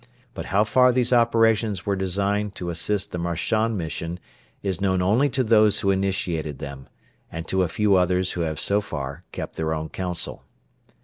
[0.33, 4.19] But how far these operations were designed to assist the Marchand Mission
[4.63, 6.87] is known only to those who initiated them,
[7.31, 10.43] and to a few others who have so far kept their own counsel.